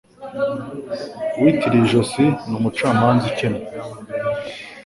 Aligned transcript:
Uwiyitiriye 1.37 1.83
ijosi 1.85 2.23
ni 2.49 2.55
umucamanza 2.59 3.23
ukennye 3.31 3.65